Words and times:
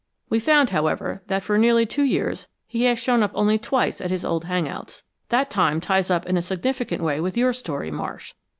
We 0.29 0.39
found, 0.39 0.71
however, 0.71 1.21
that 1.27 1.43
for 1.43 1.59
nearly 1.59 1.85
two 1.85 2.01
years 2.01 2.47
he 2.65 2.85
has 2.85 2.97
shown 2.97 3.21
up 3.21 3.29
only 3.35 3.59
twice 3.59 4.01
at 4.01 4.09
his 4.09 4.25
old 4.25 4.45
hangouts. 4.45 5.03
That 5.29 5.51
time 5.51 5.79
ties 5.79 6.09
up 6.09 6.25
in 6.25 6.37
a 6.37 6.41
significant 6.41 7.03
way 7.03 7.21
with 7.21 7.37
your 7.37 7.53
story, 7.53 7.91
Marsh. 7.91 8.33